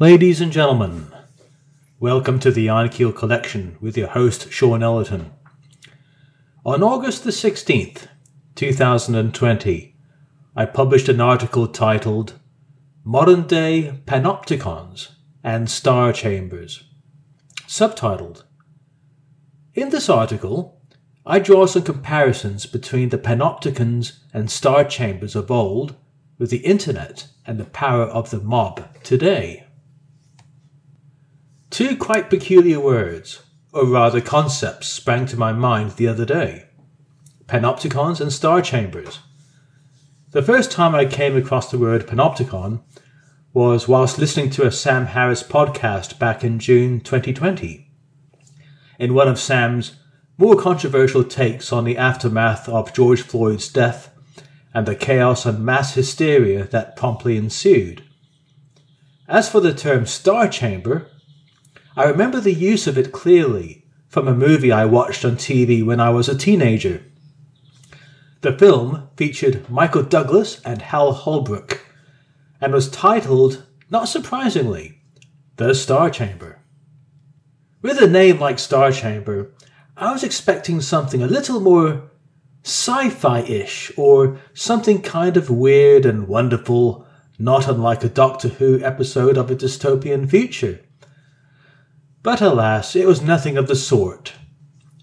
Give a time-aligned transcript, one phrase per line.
[0.00, 1.06] Ladies and gentlemen,
[2.00, 5.30] welcome to the Ironkeel Collection with your host Shôn Ellerton.
[6.66, 8.08] On August the 16th,
[8.56, 9.94] 2020,
[10.56, 12.40] I published an article titled
[13.04, 15.12] Modern Day Panopticons
[15.44, 16.82] and Star Chambers,
[17.68, 18.42] subtitled.
[19.74, 20.82] In this article,
[21.24, 25.94] I draw some comparisons between the panopticons and star chambers of old
[26.36, 29.63] with the internet and the power of the mob today.
[31.74, 33.42] Two quite peculiar words,
[33.72, 36.66] or rather concepts, sprang to my mind the other day
[37.46, 39.18] panopticons and star chambers.
[40.30, 42.80] The first time I came across the word panopticon
[43.52, 47.90] was whilst listening to a Sam Harris podcast back in June 2020.
[49.00, 49.96] In one of Sam's
[50.38, 54.14] more controversial takes on the aftermath of George Floyd's death
[54.72, 58.04] and the chaos and mass hysteria that promptly ensued.
[59.26, 61.10] As for the term star chamber,
[61.96, 66.00] I remember the use of it clearly from a movie I watched on TV when
[66.00, 67.04] I was a teenager.
[68.40, 71.86] The film featured Michael Douglas and Hal Holbrook
[72.60, 75.02] and was titled, not surprisingly,
[75.56, 76.58] The Star Chamber.
[77.80, 79.52] With a name like Star Chamber,
[79.96, 82.10] I was expecting something a little more
[82.64, 87.06] sci fi ish or something kind of weird and wonderful,
[87.38, 90.80] not unlike a Doctor Who episode of a dystopian future.
[92.24, 94.32] But alas, it was nothing of the sort.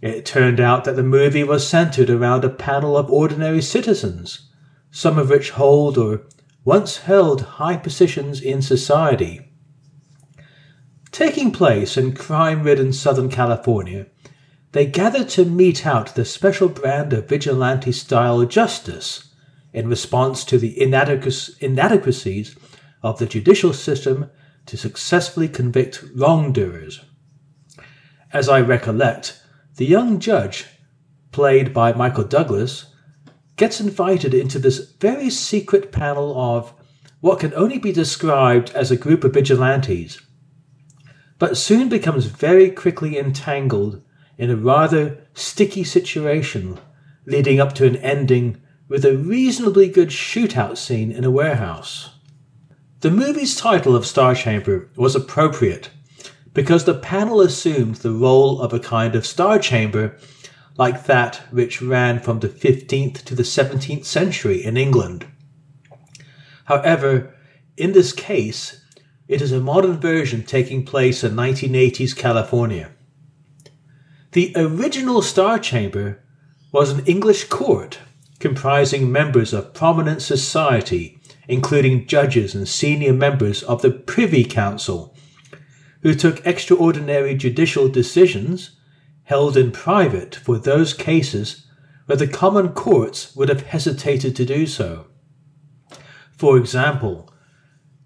[0.00, 4.48] It turned out that the movie was centered around a panel of ordinary citizens,
[4.90, 6.22] some of which hold or
[6.64, 9.52] once held high positions in society.
[11.12, 14.06] Taking place in crime ridden Southern California,
[14.72, 19.34] they gathered to mete out the special brand of vigilante style justice
[19.74, 22.56] in response to the inadequacies
[23.02, 24.30] of the judicial system
[24.64, 27.04] to successfully convict wrongdoers.
[28.32, 29.42] As I recollect,
[29.76, 30.66] the young judge,
[31.32, 32.86] played by Michael Douglas,
[33.56, 36.72] gets invited into this very secret panel of
[37.20, 40.20] what can only be described as a group of vigilantes,
[41.38, 44.02] but soon becomes very quickly entangled
[44.38, 46.78] in a rather sticky situation
[47.26, 52.10] leading up to an ending with a reasonably good shootout scene in a warehouse.
[53.00, 55.90] The movie's title of Star Chamber was appropriate
[56.52, 60.16] because the panel assumed the role of a kind of star chamber
[60.76, 65.26] like that which ran from the 15th to the 17th century in England.
[66.64, 67.34] However,
[67.76, 68.84] in this case,
[69.28, 72.90] it is a modern version taking place in 1980s California.
[74.32, 76.22] The original Star Chamber
[76.72, 77.98] was an English court
[78.40, 85.14] comprising members of prominent society, including judges and senior members of the Privy Council,
[86.02, 88.76] who took extraordinary judicial decisions
[89.24, 91.66] held in private for those cases
[92.06, 95.06] where the common courts would have hesitated to do so.
[96.36, 97.32] For example,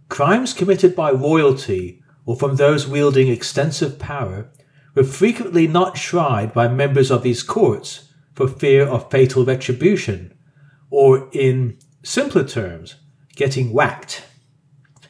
[0.08, 4.50] crimes committed by royalty or from those wielding extensive power
[4.94, 10.36] were frequently not tried by members of these courts for fear of fatal retribution,
[10.90, 12.96] or in simpler terms,
[13.36, 14.24] getting whacked.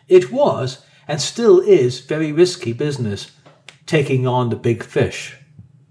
[0.09, 3.31] It was and still is very risky business,
[3.87, 5.37] taking on the big fish.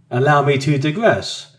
[0.10, 1.58] Allow me to digress.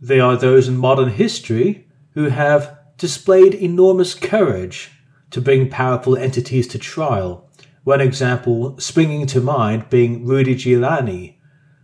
[0.00, 4.90] They are those in modern history who have displayed enormous courage
[5.30, 7.48] to bring powerful entities to trial.
[7.84, 11.36] One example springing to mind being Rudy Giuliani,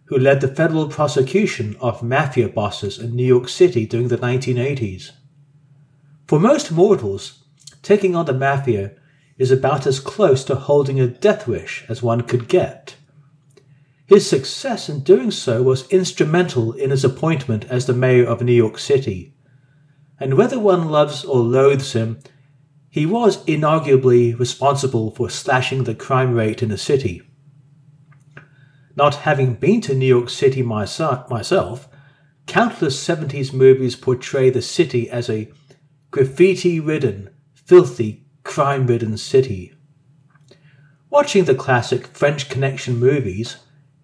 [0.06, 5.12] who led the federal prosecution of mafia bosses in New York City during the 1980s.
[6.26, 7.44] For most mortals,
[7.82, 8.92] taking on the mafia
[9.38, 12.96] is about as close to holding a death wish as one could get.
[14.06, 18.52] His success in doing so was instrumental in his appointment as the mayor of New
[18.52, 19.34] York City.
[20.20, 22.20] And whether one loves or loathes him,
[22.90, 27.22] he was inarguably responsible for slashing the crime rate in the city.
[28.94, 31.88] Not having been to New York City myself,
[32.46, 35.50] countless 70s movies portray the city as a
[36.12, 38.23] graffiti ridden, filthy,
[38.54, 39.74] crime ridden city.
[41.10, 43.56] Watching the classic French Connection movies,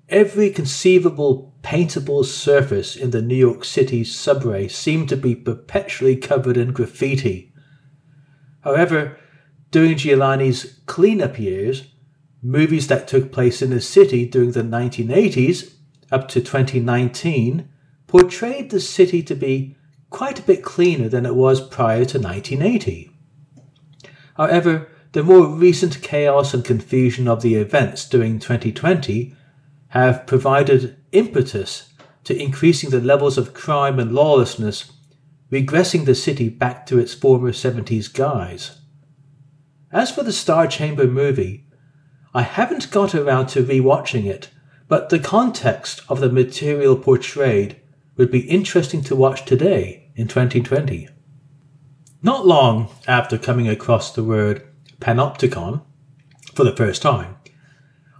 [0.08, 6.56] every conceivable paintable surface in the New York City subway seemed to be perpetually covered
[6.56, 7.52] in graffiti.
[8.62, 9.16] However,
[9.70, 11.84] during Giuliani's cleanup years,
[12.42, 15.74] movies that took place in the city during the 1980s
[16.10, 17.68] up to 2019
[18.08, 19.76] portrayed the city to be
[20.10, 23.09] quite a bit cleaner than it was prior to 1980.
[24.40, 29.34] However, the more recent chaos and confusion of the events during 2020
[29.88, 31.92] have provided impetus
[32.24, 34.92] to increasing the levels of crime and lawlessness,
[35.52, 38.80] regressing the city back to its former 70s guise.
[39.92, 41.66] As for the Star Chamber movie,
[42.32, 44.48] I haven't got around to rewatching it,
[44.88, 47.78] but the context of the material portrayed
[48.16, 51.10] would be interesting to watch today in 2020.
[52.22, 54.62] Not long after coming across the word
[55.00, 55.82] panopticon
[56.54, 57.36] for the first time,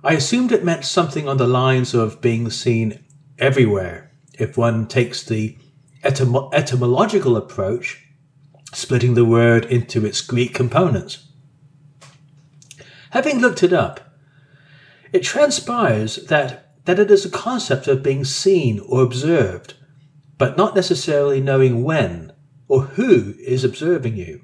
[0.03, 3.05] I assumed it meant something on the lines of being seen
[3.39, 5.59] everywhere if one takes the
[6.03, 8.03] etym- etymological approach,
[8.73, 11.27] splitting the word into its Greek components.
[13.11, 14.15] Having looked it up,
[15.13, 19.75] it transpires that, that it is a concept of being seen or observed,
[20.39, 22.30] but not necessarily knowing when
[22.71, 24.41] or who is observing you.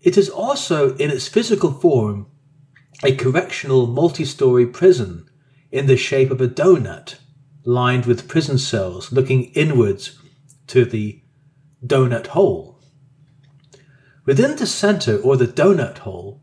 [0.00, 2.28] It is also, in its physical form,
[3.04, 5.28] a correctional multi story prison
[5.70, 7.16] in the shape of a donut,
[7.62, 10.18] lined with prison cells looking inwards
[10.68, 11.22] to the
[11.86, 12.80] donut hole.
[14.24, 16.40] Within the center or the donut hole,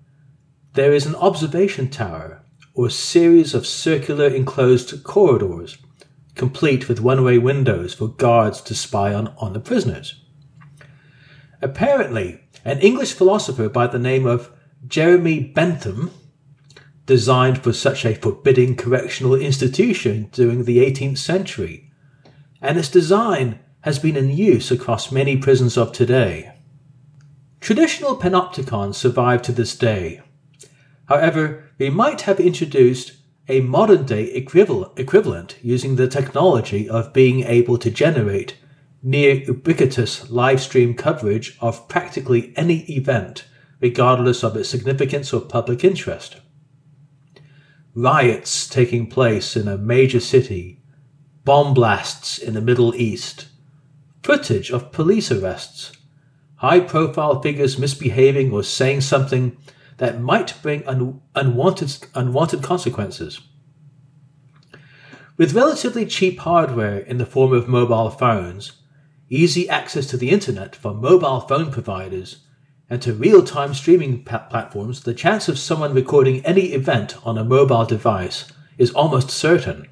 [0.74, 2.44] there is an observation tower
[2.76, 5.80] or a series of circular enclosed corridors,
[6.36, 10.22] complete with one way windows for guards to spy on, on the prisoners.
[11.66, 14.52] Apparently, an English philosopher by the name of
[14.88, 16.12] Jeremy Bentham
[17.08, 21.92] designed for such a forbidding correctional institution during the 18th century,
[22.62, 26.54] and its design has been in use across many prisons of today.
[27.62, 30.22] Traditional panopticons survive to this day.
[31.06, 33.14] However, we might have introduced
[33.48, 38.56] a modern day equivalent using the technology of being able to generate
[39.06, 43.46] near ubiquitous live stream coverage of practically any event,
[43.80, 46.38] regardless of its significance or public interest.
[47.94, 50.82] Riots taking place in a major city,
[51.44, 53.46] bomb blasts in the Middle East,
[54.24, 55.92] footage of police arrests,
[56.56, 59.56] high profile figures misbehaving or saying something
[59.98, 63.40] that might bring un- unwanted, unwanted consequences.
[65.38, 68.82] With relatively cheap hardware in the form of mobile phones,
[69.30, 72.46] easy access to the internet for mobile phone providers,
[72.90, 77.44] and to real time streaming platforms, the chance of someone recording any event on a
[77.44, 78.46] mobile device
[78.78, 79.88] is almost certain.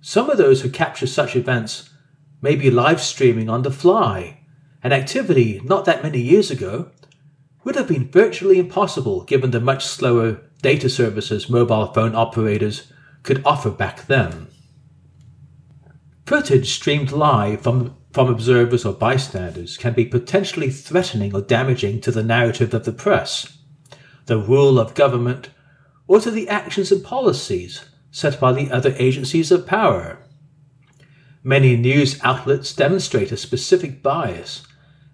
[0.00, 1.90] Some of those who capture such events
[2.42, 4.40] may be live streaming on the fly,
[4.82, 6.90] an activity not that many years ago
[7.62, 12.92] would have been virtually impossible given the much slower data services mobile phone operators
[13.22, 14.48] could offer back then.
[16.26, 22.12] Footage streamed live from from observers or bystanders can be potentially threatening or damaging to
[22.12, 23.58] the narrative of the press,
[24.26, 25.50] the rule of government,
[26.06, 30.16] or to the actions and policies set by the other agencies of power.
[31.42, 34.64] Many news outlets demonstrate a specific bias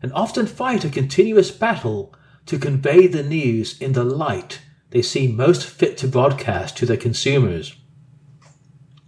[0.03, 2.14] and often fight a continuous battle
[2.44, 4.61] to convey the news in the light
[4.91, 7.75] they see most fit to broadcast to their consumers.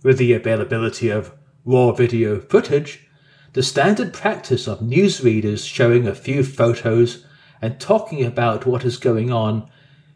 [0.02, 1.34] With the availability of
[1.66, 3.06] raw video footage,
[3.52, 7.26] the standard practice of newsreaders showing a few photos
[7.60, 9.68] and talking about what is going on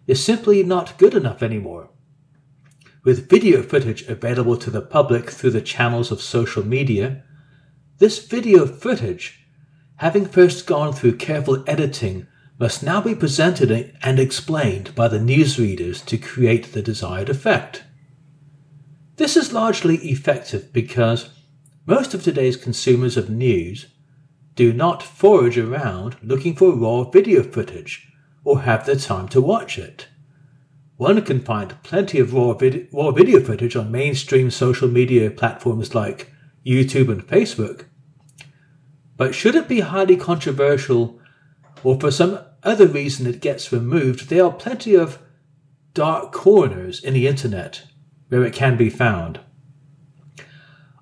[0.07, 1.91] is simply not good enough anymore.
[3.05, 7.23] With video footage available to the public through the channels of social media,
[7.99, 9.47] this video footage,
[9.97, 12.27] having first gone through careful editing,
[12.59, 17.85] must now be presented and explained by the newsreaders to create the desired effect.
[19.17, 21.31] This is largely effective because
[21.87, 23.87] most of today's consumers of news
[24.57, 28.09] do not forage around looking for raw video footage
[28.43, 30.09] or have the time to watch it.
[30.97, 35.95] One can find plenty of raw, vid- raw video footage on mainstream social media platforms
[35.95, 36.33] like
[36.67, 37.85] YouTube and Facebook.
[39.17, 41.21] But should it be highly controversial
[41.85, 45.19] or for some other reason it gets removed, there are plenty of
[45.95, 47.85] dark corners in the internet
[48.29, 49.39] where it can be found.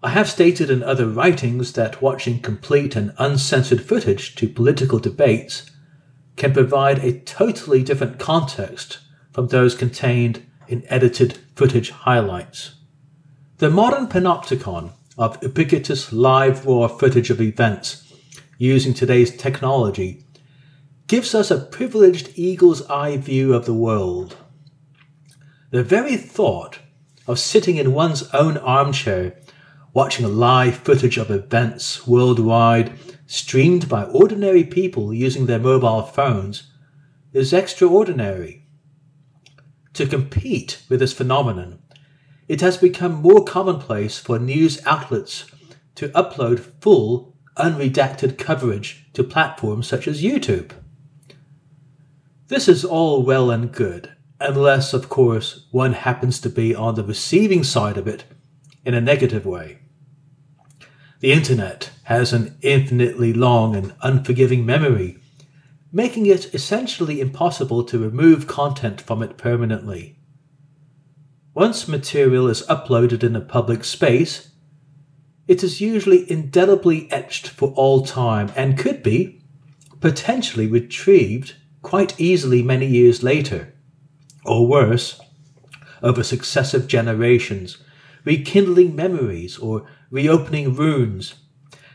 [0.05, 5.71] I have stated in other writings that watching complete and uncensored footage to political debates
[6.37, 8.99] can provide a totally different context
[9.33, 12.75] from those contained in edited footage highlights.
[13.57, 18.13] The modern panopticon of ubiquitous live raw footage of events
[18.59, 20.27] using today's technology
[21.07, 24.37] gives us a privileged eagle's eye view of the world.
[25.71, 26.81] The very thought
[27.27, 29.39] of sitting in one's own armchair
[29.95, 32.93] watching live footage of events worldwide
[33.27, 36.73] streamed by ordinary people using their mobile phones
[37.33, 38.67] is extraordinary.
[39.95, 41.79] To compete with this phenomenon,
[42.49, 45.47] it has become more commonplace for news outlets
[45.95, 50.73] to upload full, unredacted coverage to platforms such as YouTube.
[52.49, 57.05] This is all well and good, unless, of course, one happens to be on the
[57.05, 58.25] receiving side of it
[58.85, 59.79] in a negative way.
[61.25, 65.17] The internet has an infinitely long and unforgiving memory,
[65.91, 70.19] making it essentially impossible to remove content from it permanently.
[71.55, 74.51] Once material is uploaded in a public space,
[75.49, 79.41] it is usually indelibly etched for all time and could be,
[80.01, 83.73] potentially, retrieved quite easily many years later,
[84.45, 85.19] or worse,
[86.03, 87.79] over successive generations
[88.25, 91.35] rekindling memories or reopening wounds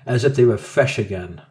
[0.06, 1.42] as if they were fresh again.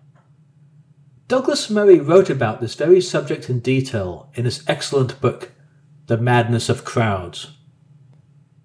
[1.26, 5.52] Douglas Murray wrote about this very subject in detail in his excellent book,
[6.08, 7.52] The Madness of Crowds.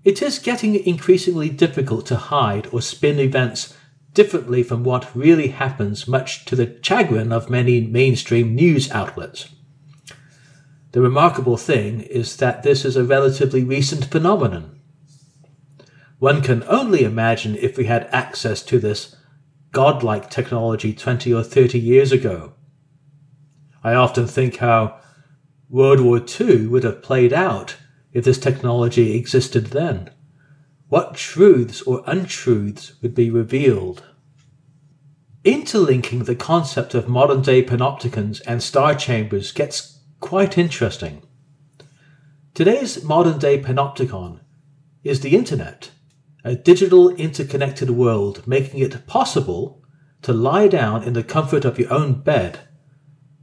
[0.03, 3.73] It is getting increasingly difficult to hide or spin events
[4.13, 9.47] differently from what really happens, much to the chagrin of many mainstream news outlets.
[10.91, 14.72] The remarkable thing is that this is a relatively recent phenomenon.
[16.23, 19.13] One can only imagine if we had access to this
[19.73, 22.53] godlike technology 20 or 30 years ago.
[23.83, 25.01] I often think how
[25.69, 27.75] World War II would have played out
[28.13, 30.11] if this technology existed then.
[30.87, 34.05] What truths or untruths would be revealed?
[35.43, 41.21] Interlinking the concept of modern day panopticons and star chambers gets quite interesting.
[42.53, 44.39] Today's modern day panopticon
[45.03, 45.89] is the internet
[46.43, 49.83] a digital interconnected world making it possible
[50.21, 52.59] to lie down in the comfort of your own bed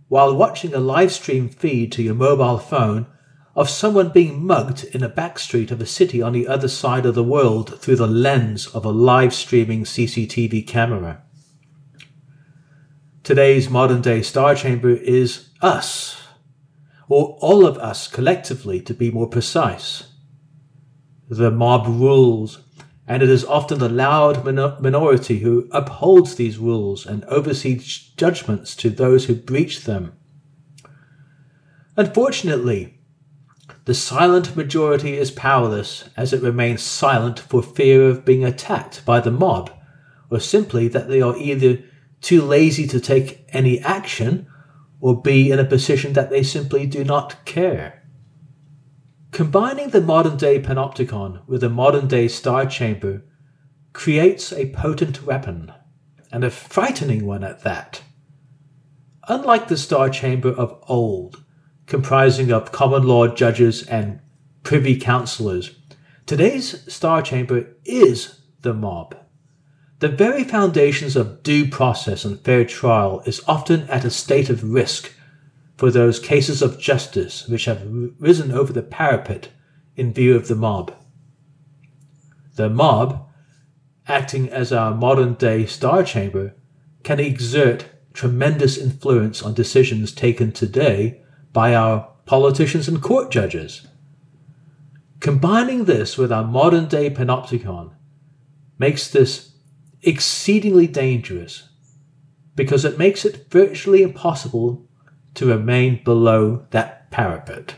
[0.09, 3.07] while watching a live stream feed to your mobile phone
[3.55, 7.07] of someone being mugged in a back street of a city on the other side
[7.07, 11.23] of the world through the lens of a live streaming CCTV camera.
[13.23, 16.21] Today's modern day star chamber is us,
[17.09, 20.13] or all of us collectively to be more precise.
[21.29, 22.59] The mob rules
[23.11, 24.45] and it is often the loud
[24.81, 30.13] minority who upholds these rules and oversees judgments to those who breach them.
[31.97, 33.01] Unfortunately,
[33.85, 39.19] the silent majority is powerless as it remains silent for fear of being attacked by
[39.19, 39.73] the mob,
[40.31, 41.83] or simply that they are either
[42.21, 44.47] too lazy to take any action
[45.01, 48.00] or be in a position that they simply do not care.
[49.31, 53.23] Combining the modern day panopticon with the modern day star chamber
[53.93, 55.73] creates a potent weapon,
[56.33, 58.03] and a frightening one at that.
[59.29, 61.45] Unlike the star chamber of old,
[61.87, 64.21] comprising of common law judges and
[64.63, 65.79] privy councillors,
[66.27, 69.17] today's star chamber is the mob.
[70.01, 74.65] The very foundations of due process and fair trial is often at a state of
[74.65, 75.13] risk
[75.81, 79.49] for those cases of justice which have risen over the parapet
[79.97, 80.95] in view of the mob.
[82.57, 83.27] The mob,
[84.07, 86.55] acting as our modern day star chamber,
[87.03, 93.87] can exert tremendous influence on decisions taken today by our politicians and court judges.
[95.21, 97.93] Combining this with our modern day panopticon
[98.79, 99.55] makes this
[100.03, 101.71] exceedingly dangerous
[102.55, 104.87] because it makes it virtually impossible
[105.41, 107.75] to remain below that parapet.